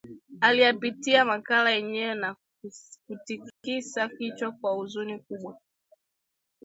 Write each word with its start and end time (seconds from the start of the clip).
Aliyapitia 0.41 1.25
makala 1.25 1.69
yenyewe 1.71 2.15
na 2.15 2.35
kutikisa 3.07 4.09
kichwa 4.09 4.51
kwa 4.51 4.71
huzuni 4.73 5.19
kubwa 5.19 5.57